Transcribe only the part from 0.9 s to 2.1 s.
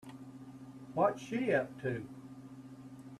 What's she up to?